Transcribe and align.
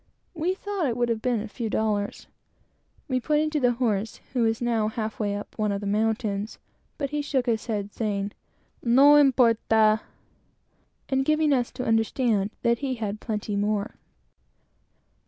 We 0.33 0.55
thought 0.55 0.87
it 0.87 0.97
would 0.97 1.09
have 1.09 1.21
been 1.21 1.41
a 1.41 1.47
few 1.47 1.69
dollars. 1.69 2.25
We 3.07 3.19
pointed 3.19 3.51
to 3.51 3.59
the 3.59 3.73
horse, 3.73 4.19
which 4.33 4.41
was 4.41 4.59
now 4.59 4.87
half 4.87 5.19
way 5.19 5.35
up 5.35 5.55
one 5.59 5.71
of 5.71 5.79
the 5.79 5.85
mountains; 5.85 6.57
but 6.97 7.11
he 7.11 7.21
shook 7.21 7.45
his 7.45 7.67
head, 7.67 7.93
saying, 7.93 8.31
"No 8.81 9.15
importe!" 9.15 9.59
and 9.69 11.23
giving 11.23 11.53
us 11.53 11.69
to 11.73 11.85
understand 11.85 12.49
that 12.63 12.79
he 12.79 12.95
had 12.95 13.19
plenty 13.21 13.55
more. 13.55 13.93